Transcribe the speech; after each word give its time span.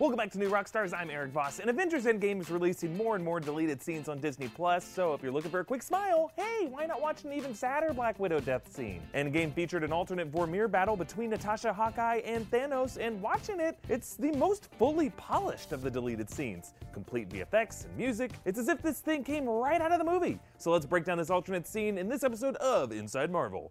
Welcome 0.00 0.16
back 0.16 0.30
to 0.30 0.38
New 0.38 0.48
Rockstars. 0.48 0.94
I'm 0.96 1.10
Erik 1.10 1.30
Voss, 1.30 1.58
and 1.58 1.68
Avengers 1.68 2.06
Endgame 2.06 2.40
is 2.40 2.50
releasing 2.50 2.96
more 2.96 3.16
and 3.16 3.22
more 3.22 3.38
deleted 3.38 3.82
scenes 3.82 4.08
on 4.08 4.18
Disney 4.18 4.48
Plus. 4.48 4.82
So 4.82 5.12
if 5.12 5.22
you're 5.22 5.30
looking 5.30 5.50
for 5.50 5.60
a 5.60 5.64
quick 5.64 5.82
smile, 5.82 6.32
hey, 6.36 6.68
why 6.70 6.86
not 6.86 7.02
watch 7.02 7.24
an 7.24 7.34
even 7.34 7.54
sadder 7.54 7.92
Black 7.92 8.18
Widow 8.18 8.40
death 8.40 8.74
scene? 8.74 9.02
Endgame 9.14 9.52
featured 9.52 9.84
an 9.84 9.92
alternate 9.92 10.32
Vormir 10.32 10.70
battle 10.70 10.96
between 10.96 11.28
Natasha, 11.28 11.70
Hawkeye, 11.70 12.22
and 12.24 12.50
Thanos, 12.50 12.96
and 12.98 13.20
watching 13.20 13.60
it, 13.60 13.76
it's 13.90 14.16
the 14.16 14.32
most 14.32 14.70
fully 14.78 15.10
polished 15.18 15.72
of 15.72 15.82
the 15.82 15.90
deleted 15.90 16.30
scenes. 16.30 16.72
Complete 16.94 17.28
VFX 17.28 17.84
and 17.84 17.94
music. 17.98 18.30
It's 18.46 18.58
as 18.58 18.68
if 18.68 18.80
this 18.80 19.00
thing 19.00 19.22
came 19.22 19.44
right 19.44 19.82
out 19.82 19.92
of 19.92 19.98
the 19.98 20.04
movie. 20.10 20.40
So 20.56 20.70
let's 20.72 20.86
break 20.86 21.04
down 21.04 21.18
this 21.18 21.28
alternate 21.28 21.66
scene 21.66 21.98
in 21.98 22.08
this 22.08 22.24
episode 22.24 22.56
of 22.56 22.90
Inside 22.90 23.30
Marvel. 23.30 23.70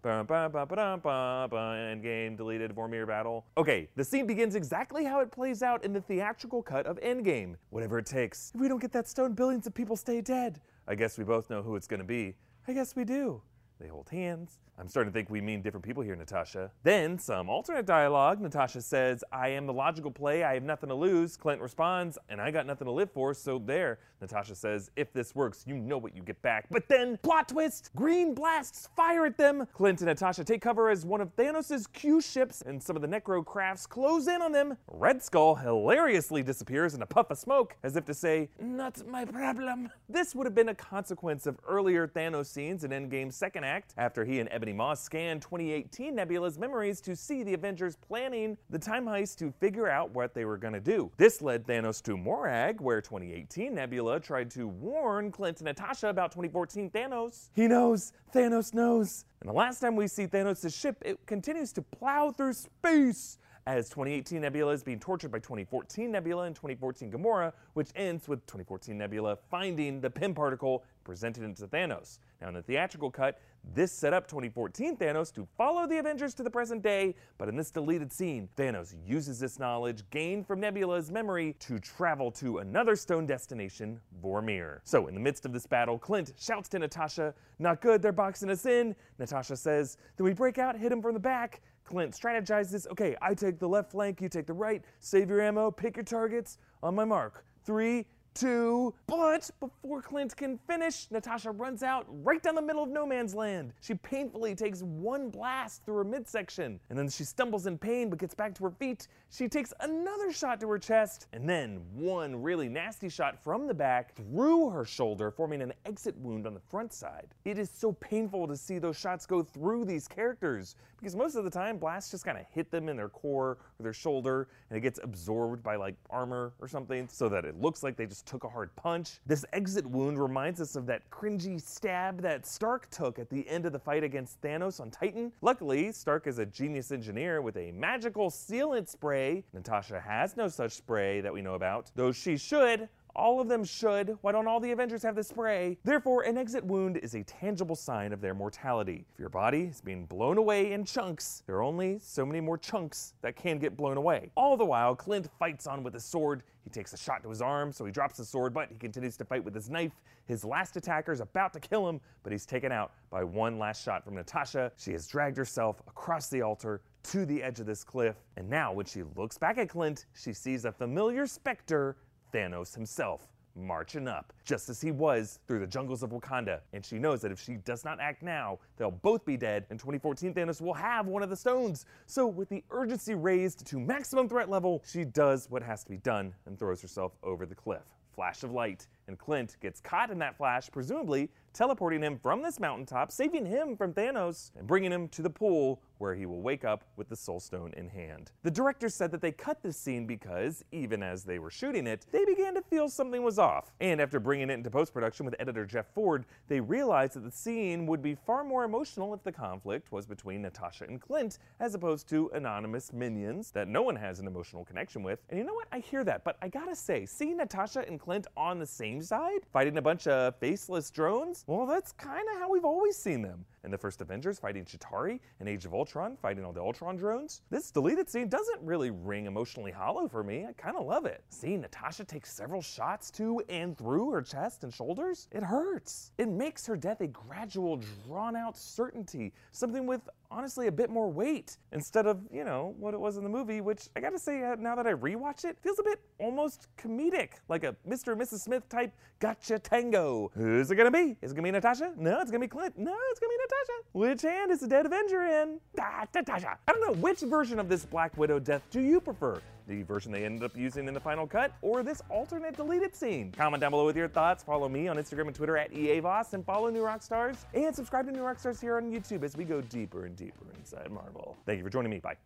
Endgame 1.50 2.36
deleted 2.36 2.72
Vormir 2.72 3.04
battle. 3.04 3.46
Okay, 3.58 3.88
the 3.96 4.04
scene 4.04 4.28
begins 4.28 4.54
exactly 4.54 5.04
how 5.04 5.18
it 5.18 5.32
plays 5.32 5.64
out 5.64 5.84
in 5.84 5.92
the 5.92 6.00
theatrical 6.20 6.62
cut 6.62 6.84
of 6.86 7.00
Endgame. 7.00 7.56
Whatever 7.70 7.98
it 7.98 8.04
takes. 8.04 8.52
If 8.54 8.60
we 8.60 8.68
don't 8.68 8.78
get 8.78 8.92
that 8.92 9.08
stone, 9.08 9.32
billions 9.32 9.66
of 9.66 9.72
people 9.72 9.96
stay 9.96 10.20
dead. 10.20 10.60
I 10.86 10.94
guess 10.94 11.16
we 11.16 11.24
both 11.24 11.48
know 11.48 11.62
who 11.62 11.76
it's 11.76 11.86
gonna 11.86 12.04
be. 12.04 12.34
I 12.68 12.74
guess 12.74 12.94
we 12.94 13.04
do. 13.04 13.40
They 13.80 13.88
hold 13.88 14.10
hands. 14.10 14.58
I'm 14.80 14.88
starting 14.88 15.12
to 15.12 15.14
think 15.16 15.28
we 15.28 15.42
mean 15.42 15.60
different 15.60 15.84
people 15.84 16.02
here, 16.02 16.16
Natasha. 16.16 16.70
Then, 16.84 17.18
some 17.18 17.50
alternate 17.50 17.84
dialogue. 17.84 18.40
Natasha 18.40 18.80
says, 18.80 19.22
I 19.30 19.48
am 19.48 19.66
the 19.66 19.74
logical 19.74 20.10
play. 20.10 20.42
I 20.42 20.54
have 20.54 20.62
nothing 20.62 20.88
to 20.88 20.94
lose. 20.94 21.36
Clint 21.36 21.60
responds, 21.60 22.16
and 22.30 22.40
I 22.40 22.50
got 22.50 22.66
nothing 22.66 22.86
to 22.86 22.90
live 22.90 23.10
for, 23.10 23.34
so 23.34 23.58
there. 23.58 23.98
Natasha 24.22 24.54
says, 24.54 24.90
If 24.96 25.12
this 25.12 25.34
works, 25.34 25.64
you 25.66 25.76
know 25.76 25.98
what 25.98 26.16
you 26.16 26.22
get 26.22 26.40
back. 26.40 26.66
But 26.70 26.88
then, 26.88 27.18
plot 27.22 27.48
twist! 27.48 27.90
Green 27.94 28.34
blasts 28.34 28.88
fire 28.96 29.26
at 29.26 29.36
them. 29.36 29.66
Clint 29.74 30.00
and 30.00 30.08
Natasha 30.08 30.44
take 30.44 30.62
cover 30.62 30.88
as 30.88 31.04
one 31.04 31.20
of 31.20 31.36
Thanos' 31.36 31.90
Q 31.92 32.22
ships, 32.22 32.62
and 32.62 32.82
some 32.82 32.96
of 32.96 33.02
the 33.02 33.08
Necro 33.08 33.44
crafts 33.44 33.86
close 33.86 34.28
in 34.28 34.40
on 34.40 34.52
them. 34.52 34.78
Red 34.88 35.22
Skull 35.22 35.56
hilariously 35.56 36.42
disappears 36.42 36.94
in 36.94 37.02
a 37.02 37.06
puff 37.06 37.30
of 37.30 37.38
smoke, 37.38 37.76
as 37.82 37.96
if 37.96 38.06
to 38.06 38.14
say, 38.14 38.48
Not 38.58 39.06
my 39.06 39.26
problem. 39.26 39.90
This 40.08 40.34
would 40.34 40.46
have 40.46 40.54
been 40.54 40.70
a 40.70 40.74
consequence 40.74 41.46
of 41.46 41.58
earlier 41.68 42.08
Thanos 42.08 42.46
scenes 42.46 42.82
in 42.84 42.92
Endgame's 42.92 43.36
second 43.36 43.64
act, 43.64 43.69
after 43.96 44.24
he 44.24 44.40
and 44.40 44.48
Ebony 44.50 44.72
Maw 44.72 44.94
scanned 44.94 45.42
2018 45.42 46.14
Nebula's 46.14 46.58
memories 46.58 47.00
to 47.02 47.14
see 47.14 47.42
the 47.42 47.54
Avengers 47.54 47.96
planning 47.96 48.56
the 48.68 48.78
time 48.78 49.04
heist 49.04 49.36
to 49.38 49.52
figure 49.60 49.88
out 49.88 50.10
what 50.10 50.34
they 50.34 50.44
were 50.44 50.56
going 50.56 50.74
to 50.74 50.80
do. 50.80 51.10
This 51.16 51.40
led 51.40 51.66
Thanos 51.66 52.02
to 52.02 52.16
Morag, 52.16 52.80
where 52.80 53.00
2018 53.00 53.74
Nebula 53.74 54.20
tried 54.20 54.50
to 54.52 54.66
warn 54.66 55.30
Clint 55.30 55.58
and 55.60 55.66
Natasha 55.66 56.08
about 56.08 56.32
2014 56.32 56.90
Thanos. 56.90 57.50
He 57.54 57.68
knows! 57.68 58.12
Thanos 58.34 58.74
knows! 58.74 59.24
And 59.40 59.48
the 59.48 59.54
last 59.54 59.80
time 59.80 59.96
we 59.96 60.06
see 60.06 60.26
Thanos' 60.26 60.78
ship, 60.78 61.02
it 61.04 61.24
continues 61.26 61.72
to 61.74 61.82
plow 61.82 62.30
through 62.30 62.54
space 62.54 63.38
as 63.76 63.88
2018 63.88 64.40
Nebula 64.40 64.72
is 64.72 64.82
being 64.82 64.98
tortured 64.98 65.30
by 65.30 65.38
2014 65.38 66.10
Nebula 66.10 66.44
and 66.44 66.56
2014 66.56 67.10
Gamora, 67.10 67.52
which 67.74 67.90
ends 67.94 68.28
with 68.28 68.40
2014 68.46 68.96
Nebula 68.96 69.36
finding 69.50 70.00
the 70.00 70.10
Pym 70.10 70.34
particle 70.34 70.84
presented 71.04 71.42
it 71.44 71.56
to 71.56 71.66
Thanos. 71.66 72.18
Now, 72.40 72.48
in 72.48 72.54
the 72.54 72.62
theatrical 72.62 73.10
cut, 73.10 73.40
this 73.74 73.92
set 73.92 74.12
up 74.14 74.26
2014 74.26 74.96
Thanos 74.96 75.32
to 75.34 75.46
follow 75.58 75.86
the 75.86 75.98
Avengers 75.98 76.34
to 76.34 76.42
the 76.42 76.50
present 76.50 76.82
day, 76.82 77.14
but 77.36 77.48
in 77.48 77.56
this 77.56 77.70
deleted 77.70 78.12
scene, 78.12 78.48
Thanos 78.56 78.94
uses 79.06 79.38
this 79.38 79.58
knowledge 79.58 80.02
gained 80.10 80.46
from 80.46 80.60
Nebula's 80.60 81.10
memory 81.10 81.54
to 81.60 81.78
travel 81.78 82.30
to 82.32 82.58
another 82.58 82.96
stone 82.96 83.26
destination, 83.26 84.00
Vormir. 84.22 84.78
So, 84.84 85.08
in 85.08 85.14
the 85.14 85.20
midst 85.20 85.44
of 85.44 85.52
this 85.52 85.66
battle, 85.66 85.98
Clint 85.98 86.32
shouts 86.38 86.68
to 86.70 86.78
Natasha, 86.78 87.34
Not 87.58 87.80
good, 87.80 88.00
they're 88.00 88.12
boxing 88.12 88.50
us 88.50 88.64
in. 88.64 88.96
Natasha 89.18 89.56
says, 89.56 89.98
Then 90.16 90.24
we 90.24 90.32
break 90.32 90.58
out, 90.58 90.76
hit 90.76 90.90
him 90.90 91.02
from 91.02 91.14
the 91.14 91.20
back. 91.20 91.60
Clint 91.90 92.12
strategizes, 92.12 92.86
Okay, 92.86 93.16
I 93.20 93.34
take 93.34 93.58
the 93.58 93.68
left 93.68 93.90
flank, 93.90 94.20
you 94.20 94.28
take 94.28 94.46
the 94.46 94.52
right, 94.52 94.84
save 95.00 95.28
your 95.28 95.40
ammo, 95.40 95.72
pick 95.72 95.96
your 95.96 96.04
targets. 96.04 96.58
On 96.84 96.94
my 96.94 97.04
mark. 97.04 97.44
Three, 97.64 98.06
two, 98.34 98.94
but 99.06 99.50
before 99.60 100.02
Clint 100.02 100.36
can 100.36 100.58
finish, 100.66 101.06
Natasha 101.10 101.50
runs 101.50 101.82
out 101.82 102.06
right 102.22 102.42
down 102.42 102.54
the 102.54 102.62
middle 102.62 102.82
of 102.82 102.88
no 102.88 103.06
man's 103.06 103.34
land. 103.34 103.72
She 103.80 103.94
painfully 103.94 104.54
takes 104.54 104.82
one 104.82 105.30
blast 105.30 105.84
through 105.84 105.96
her 105.96 106.04
midsection, 106.04 106.80
and 106.90 106.98
then 106.98 107.08
she 107.08 107.24
stumbles 107.24 107.66
in 107.66 107.78
pain 107.78 108.10
but 108.10 108.18
gets 108.18 108.34
back 108.34 108.54
to 108.56 108.64
her 108.64 108.70
feet. 108.70 109.08
She 109.30 109.48
takes 109.48 109.72
another 109.80 110.32
shot 110.32 110.60
to 110.60 110.68
her 110.68 110.78
chest, 110.78 111.26
and 111.32 111.48
then 111.48 111.80
one 111.94 112.42
really 112.42 112.68
nasty 112.68 113.08
shot 113.08 113.42
from 113.42 113.66
the 113.66 113.74
back 113.74 114.14
through 114.14 114.70
her 114.70 114.84
shoulder, 114.84 115.30
forming 115.30 115.62
an 115.62 115.72
exit 115.84 116.16
wound 116.18 116.46
on 116.46 116.54
the 116.54 116.60
front 116.60 116.92
side. 116.92 117.28
It 117.44 117.58
is 117.58 117.70
so 117.70 117.92
painful 117.92 118.46
to 118.48 118.56
see 118.56 118.78
those 118.78 118.98
shots 118.98 119.26
go 119.26 119.42
through 119.42 119.84
these 119.84 120.08
characters 120.08 120.76
because 120.98 121.16
most 121.16 121.34
of 121.34 121.44
the 121.44 121.50
time 121.50 121.78
blasts 121.78 122.10
just 122.10 122.24
kind 122.24 122.38
of 122.38 122.44
hit 122.50 122.70
them 122.70 122.88
in 122.88 122.96
their 122.96 123.08
core 123.08 123.58
or 123.78 123.82
their 123.82 123.92
shoulder 123.92 124.48
and 124.68 124.76
it 124.76 124.80
gets 124.80 125.00
absorbed 125.02 125.62
by 125.62 125.76
like 125.76 125.94
armor 126.10 126.52
or 126.60 126.68
something 126.68 127.08
so 127.08 127.28
that 127.28 127.44
it 127.44 127.60
looks 127.60 127.82
like 127.82 127.96
they 127.96 128.06
just 128.06 128.19
took 128.22 128.44
a 128.44 128.48
hard 128.48 128.74
punch. 128.76 129.18
This 129.26 129.44
exit 129.52 129.86
wound 129.86 130.20
reminds 130.20 130.60
us 130.60 130.76
of 130.76 130.86
that 130.86 131.08
cringy 131.10 131.60
stab 131.60 132.20
that 132.22 132.46
Stark 132.46 132.88
took 132.90 133.18
at 133.18 133.30
the 133.30 133.48
end 133.48 133.66
of 133.66 133.72
the 133.72 133.78
fight 133.78 134.04
against 134.04 134.40
Thanos 134.40 134.80
on 134.80 134.90
Titan. 134.90 135.32
Luckily, 135.40 135.92
Stark 135.92 136.26
is 136.26 136.38
a 136.38 136.46
genius 136.46 136.90
engineer 136.92 137.42
with 137.42 137.56
a 137.56 137.72
magical 137.72 138.30
sealant 138.30 138.88
spray. 138.88 139.44
Natasha 139.52 140.00
has 140.00 140.36
no 140.36 140.48
such 140.48 140.72
spray 140.72 141.20
that 141.20 141.32
we 141.32 141.42
know 141.42 141.54
about, 141.54 141.90
though 141.94 142.12
she 142.12 142.36
should. 142.36 142.88
All 143.14 143.40
of 143.40 143.48
them 143.48 143.64
should. 143.64 144.16
Why 144.20 144.32
don't 144.32 144.46
all 144.46 144.60
the 144.60 144.72
Avengers 144.72 145.02
have 145.02 145.14
the 145.14 145.24
spray? 145.24 145.78
Therefore, 145.84 146.22
an 146.22 146.38
exit 146.38 146.64
wound 146.64 146.96
is 146.98 147.14
a 147.14 147.22
tangible 147.24 147.76
sign 147.76 148.12
of 148.12 148.20
their 148.20 148.34
mortality. 148.34 149.04
If 149.12 149.18
your 149.18 149.28
body 149.28 149.64
is 149.64 149.80
being 149.80 150.06
blown 150.06 150.38
away 150.38 150.72
in 150.72 150.84
chunks, 150.84 151.42
there 151.46 151.56
are 151.56 151.62
only 151.62 151.98
so 151.98 152.24
many 152.24 152.40
more 152.40 152.58
chunks 152.58 153.14
that 153.22 153.36
can 153.36 153.58
get 153.58 153.76
blown 153.76 153.96
away. 153.96 154.30
All 154.36 154.56
the 154.56 154.64
while, 154.64 154.94
Clint 154.94 155.28
fights 155.38 155.66
on 155.66 155.82
with 155.82 155.94
his 155.94 156.04
sword. 156.04 156.42
He 156.64 156.70
takes 156.70 156.92
a 156.92 156.96
shot 156.96 157.22
to 157.22 157.30
his 157.30 157.40
arm, 157.40 157.72
so 157.72 157.84
he 157.84 157.92
drops 157.92 158.18
the 158.18 158.24
sword, 158.24 158.52
but 158.52 158.68
he 158.68 158.76
continues 158.76 159.16
to 159.16 159.24
fight 159.24 159.44
with 159.44 159.54
his 159.54 159.70
knife. 159.70 159.92
His 160.26 160.44
last 160.44 160.76
attacker 160.76 161.12
is 161.12 161.20
about 161.20 161.52
to 161.54 161.60
kill 161.60 161.88
him, 161.88 162.00
but 162.22 162.32
he's 162.32 162.46
taken 162.46 162.70
out 162.70 162.92
by 163.10 163.24
one 163.24 163.58
last 163.58 163.82
shot 163.82 164.04
from 164.04 164.14
Natasha. 164.14 164.70
She 164.76 164.92
has 164.92 165.06
dragged 165.06 165.36
herself 165.36 165.80
across 165.88 166.28
the 166.28 166.42
altar 166.42 166.82
to 167.02 167.24
the 167.24 167.42
edge 167.42 167.60
of 167.60 167.66
this 167.66 167.82
cliff, 167.82 168.16
and 168.36 168.48
now 168.48 168.72
when 168.72 168.86
she 168.86 169.02
looks 169.16 169.38
back 169.38 169.56
at 169.58 169.70
Clint, 169.70 170.04
she 170.12 170.32
sees 170.32 170.66
a 170.66 170.72
familiar 170.72 171.26
specter 171.26 171.96
Thanos 172.32 172.74
himself 172.74 173.28
marching 173.54 174.08
up, 174.08 174.32
just 174.44 174.68
as 174.68 174.80
he 174.80 174.90
was 174.90 175.40
through 175.46 175.58
the 175.58 175.66
jungles 175.66 176.02
of 176.02 176.10
Wakanda. 176.10 176.60
And 176.72 176.84
she 176.84 176.98
knows 176.98 177.20
that 177.22 177.32
if 177.32 177.40
she 177.40 177.54
does 177.54 177.84
not 177.84 178.00
act 178.00 178.22
now, 178.22 178.58
they'll 178.76 178.90
both 178.90 179.24
be 179.24 179.36
dead, 179.36 179.66
and 179.70 179.78
2014 179.78 180.34
Thanos 180.34 180.60
will 180.60 180.74
have 180.74 181.06
one 181.06 181.22
of 181.22 181.30
the 181.30 181.36
stones. 181.36 181.86
So, 182.06 182.26
with 182.26 182.48
the 182.48 182.64
urgency 182.70 183.14
raised 183.14 183.66
to 183.66 183.78
maximum 183.78 184.28
threat 184.28 184.48
level, 184.48 184.82
she 184.86 185.04
does 185.04 185.50
what 185.50 185.62
has 185.62 185.84
to 185.84 185.90
be 185.90 185.98
done 185.98 186.34
and 186.46 186.58
throws 186.58 186.80
herself 186.82 187.12
over 187.22 187.46
the 187.46 187.54
cliff. 187.54 187.82
Flash 188.14 188.42
of 188.42 188.52
light, 188.52 188.86
and 189.10 189.18
Clint 189.18 189.56
gets 189.60 189.80
caught 189.80 190.10
in 190.10 190.18
that 190.20 190.36
flash, 190.36 190.70
presumably 190.70 191.28
teleporting 191.52 192.00
him 192.00 192.16
from 192.16 192.42
this 192.42 192.60
mountaintop, 192.60 193.10
saving 193.10 193.44
him 193.44 193.76
from 193.76 193.92
Thanos, 193.92 194.52
and 194.56 194.66
bringing 194.66 194.92
him 194.92 195.08
to 195.08 195.20
the 195.20 195.30
pool 195.30 195.82
where 195.98 196.14
he 196.14 196.24
will 196.24 196.40
wake 196.40 196.64
up 196.64 196.84
with 196.96 197.08
the 197.08 197.16
Soul 197.16 197.40
Stone 197.40 197.74
in 197.76 197.88
hand. 197.88 198.30
The 198.42 198.50
director 198.50 198.88
said 198.88 199.10
that 199.10 199.20
they 199.20 199.32
cut 199.32 199.62
this 199.62 199.76
scene 199.76 200.06
because, 200.06 200.64
even 200.72 201.02
as 201.02 201.24
they 201.24 201.38
were 201.38 201.50
shooting 201.50 201.86
it, 201.86 202.06
they 202.10 202.24
began 202.24 202.54
to 202.54 202.62
feel 202.62 202.88
something 202.88 203.22
was 203.22 203.38
off. 203.38 203.72
And 203.80 204.00
after 204.00 204.18
bringing 204.18 204.48
it 204.48 204.54
into 204.54 204.70
post 204.70 204.94
production 204.94 205.26
with 205.26 205.34
editor 205.38 205.66
Jeff 205.66 205.92
Ford, 205.92 206.24
they 206.48 206.60
realized 206.60 207.14
that 207.14 207.24
the 207.24 207.30
scene 207.30 207.84
would 207.86 208.00
be 208.00 208.14
far 208.14 208.44
more 208.44 208.64
emotional 208.64 209.12
if 209.12 209.22
the 209.24 209.32
conflict 209.32 209.92
was 209.92 210.06
between 210.06 210.40
Natasha 210.40 210.84
and 210.84 211.00
Clint, 211.00 211.38
as 211.58 211.74
opposed 211.74 212.08
to 212.08 212.30
anonymous 212.32 212.92
minions 212.92 213.50
that 213.50 213.68
no 213.68 213.82
one 213.82 213.96
has 213.96 214.20
an 214.20 214.26
emotional 214.26 214.64
connection 214.64 215.02
with. 215.02 215.18
And 215.28 215.38
you 215.38 215.44
know 215.44 215.54
what? 215.54 215.68
I 215.70 215.80
hear 215.80 216.04
that, 216.04 216.24
but 216.24 216.38
I 216.40 216.48
gotta 216.48 216.76
say, 216.76 217.04
seeing 217.04 217.36
Natasha 217.36 217.84
and 217.86 218.00
Clint 218.00 218.26
on 218.36 218.58
the 218.58 218.66
same 218.66 218.99
side, 219.02 219.40
fighting 219.52 219.78
a 219.78 219.82
bunch 219.82 220.06
of 220.06 220.36
faceless 220.36 220.90
drones, 220.90 221.44
well, 221.46 221.66
that's 221.66 221.92
kind 221.92 222.26
of 222.34 222.40
how 222.40 222.50
we've 222.50 222.64
always 222.64 222.96
seen 222.96 223.22
them. 223.22 223.44
In 223.62 223.70
the 223.70 223.78
first 223.78 224.00
Avengers, 224.00 224.38
fighting 224.38 224.64
Chitauri 224.64 225.20
and 225.38 225.48
Age 225.48 225.66
of 225.66 225.74
Ultron, 225.74 226.16
fighting 226.16 226.44
all 226.44 226.52
the 226.52 226.62
Ultron 226.62 226.96
drones. 226.96 227.42
This 227.50 227.70
deleted 227.70 228.08
scene 228.08 228.28
doesn't 228.28 228.60
really 228.62 228.90
ring 228.90 229.26
emotionally 229.26 229.70
hollow 229.70 230.08
for 230.08 230.24
me. 230.24 230.46
I 230.46 230.52
kind 230.54 230.76
of 230.76 230.86
love 230.86 231.04
it. 231.04 231.22
Seeing 231.28 231.60
Natasha 231.60 232.04
take 232.04 232.24
several 232.24 232.62
shots 232.62 233.10
to 233.12 233.42
and 233.50 233.76
through 233.76 234.10
her 234.12 234.22
chest 234.22 234.64
and 234.64 234.72
shoulders, 234.72 235.28
it 235.30 235.42
hurts. 235.42 236.12
It 236.16 236.28
makes 236.28 236.66
her 236.66 236.76
death 236.76 237.02
a 237.02 237.06
gradual, 237.06 237.80
drawn 238.06 238.34
out 238.34 238.56
certainty, 238.56 239.34
something 239.52 239.86
with 239.86 240.08
honestly 240.30 240.68
a 240.68 240.72
bit 240.72 240.90
more 240.90 241.10
weight 241.10 241.56
instead 241.72 242.06
of, 242.06 242.20
you 242.32 242.44
know, 242.44 242.74
what 242.78 242.94
it 242.94 243.00
was 243.00 243.16
in 243.16 243.24
the 243.24 243.28
movie, 243.28 243.60
which 243.60 243.88
I 243.96 244.00
gotta 244.00 244.18
say, 244.18 244.44
uh, 244.44 244.56
now 244.58 244.74
that 244.76 244.86
I 244.86 244.92
rewatch 244.92 245.44
it, 245.44 245.58
feels 245.60 245.78
a 245.78 245.82
bit 245.82 246.00
almost 246.18 246.68
comedic, 246.78 247.32
like 247.48 247.64
a 247.64 247.74
Mr. 247.88 248.12
and 248.12 248.20
Mrs. 248.20 248.40
Smith 248.40 248.68
type 248.68 248.92
gotcha 249.18 249.58
tango. 249.58 250.30
Who's 250.34 250.70
it 250.70 250.76
gonna 250.76 250.90
be? 250.90 251.16
Is 251.20 251.32
it 251.32 251.34
gonna 251.34 251.46
be 251.46 251.50
Natasha? 251.50 251.92
No, 251.96 252.20
it's 252.20 252.30
gonna 252.30 252.40
be 252.40 252.48
Clint. 252.48 252.78
No, 252.78 252.94
it's 253.10 253.20
gonna 253.20 253.30
be 253.30 253.36
Natasha. 253.36 253.49
Which 253.92 254.22
hand 254.22 254.52
is 254.52 254.60
the 254.60 254.68
dead 254.68 254.86
Avenger 254.86 255.22
in? 255.22 255.58
Ah, 255.80 256.06
Natasha. 256.14 256.56
I 256.68 256.72
don't 256.72 256.80
know, 256.80 257.00
which 257.00 257.20
version 257.20 257.58
of 257.58 257.68
this 257.68 257.84
Black 257.84 258.16
Widow 258.16 258.38
death 258.38 258.62
do 258.70 258.80
you 258.80 259.00
prefer? 259.00 259.40
The 259.66 259.82
version 259.82 260.12
they 260.12 260.24
ended 260.24 260.44
up 260.44 260.56
using 260.56 260.86
in 260.86 260.94
the 260.94 261.00
final 261.00 261.26
cut, 261.26 261.52
or 261.60 261.82
this 261.82 262.00
alternate 262.08 262.56
deleted 262.56 262.94
scene? 262.94 263.32
Comment 263.36 263.60
down 263.60 263.70
below 263.70 263.86
with 263.86 263.96
your 263.96 264.08
thoughts. 264.08 264.42
Follow 264.42 264.68
me 264.68 264.88
on 264.88 264.96
Instagram 264.96 265.26
and 265.26 265.34
Twitter 265.34 265.56
at 265.56 265.72
EAVOS, 265.72 266.34
and 266.34 266.44
follow 266.44 266.70
New 266.70 266.82
Rockstars. 266.82 267.38
And 267.52 267.74
subscribe 267.74 268.06
to 268.06 268.12
New 268.12 268.22
Rockstars 268.22 268.60
here 268.60 268.76
on 268.76 268.90
YouTube 268.90 269.22
as 269.24 269.36
we 269.36 269.44
go 269.44 269.60
deeper 269.60 270.06
and 270.06 270.16
deeper 270.16 270.46
inside 270.56 270.90
Marvel. 270.90 271.36
Thank 271.46 271.58
you 271.58 271.64
for 271.64 271.70
joining 271.70 271.90
me. 271.90 271.98
Bye. 271.98 272.16